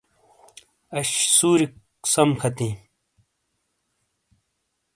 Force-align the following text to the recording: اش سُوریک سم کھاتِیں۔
اش 0.97 1.09
سُوریک 1.35 1.73
سم 2.11 2.29
کھاتِیں۔ 2.39 2.75